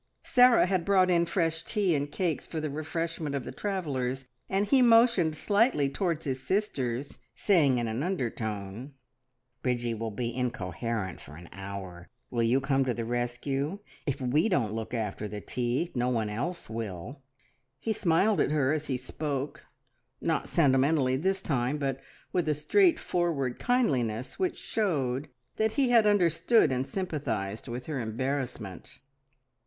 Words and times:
Sarah 0.23 0.65
had 0.65 0.83
brought 0.83 1.11
in 1.11 1.27
fresh 1.27 1.61
tea 1.61 1.93
and 1.93 2.11
cakes 2.11 2.47
for 2.47 2.59
the 2.59 2.71
refreshment 2.71 3.35
of 3.35 3.43
the 3.43 3.51
travellers, 3.51 4.25
and 4.49 4.65
he 4.65 4.81
motioned 4.81 5.35
slightly 5.35 5.89
towards 5.91 6.25
his 6.25 6.41
sisters, 6.41 7.19
saying 7.35 7.77
in 7.77 7.87
an 7.87 8.01
undertone, 8.01 8.95
"Bridgie 9.61 9.93
will 9.93 10.09
be 10.09 10.35
incoherent 10.35 11.19
for 11.19 11.35
an 11.35 11.49
hour. 11.51 12.09
Will 12.31 12.41
you 12.41 12.59
come 12.59 12.83
to 12.85 12.95
the 12.95 13.05
rescue? 13.05 13.77
If 14.07 14.19
we 14.19 14.49
don't 14.49 14.73
look 14.73 14.95
after 14.95 15.27
the 15.27 15.39
tea, 15.39 15.91
no 15.93 16.09
one 16.09 16.31
else 16.31 16.67
will." 16.67 17.21
He 17.77 17.93
smiled 17.93 18.39
at 18.39 18.49
her 18.49 18.73
as 18.73 18.87
he 18.87 18.97
spoke, 18.97 19.67
not 20.19 20.49
sentimentally 20.49 21.15
this 21.15 21.43
time, 21.43 21.77
but 21.77 21.99
with 22.33 22.47
a 22.49 22.55
straightforward 22.55 23.59
kindliness 23.59 24.39
which 24.39 24.57
showed 24.57 25.29
that 25.57 25.73
he 25.73 25.91
had 25.91 26.07
understood 26.07 26.71
and 26.71 26.87
sympathised 26.87 27.67
with 27.67 27.85
her 27.85 27.99
embarrassment. 27.99 28.97